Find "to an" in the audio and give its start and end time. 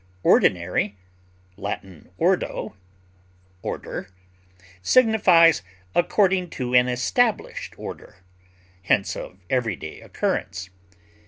6.49-6.87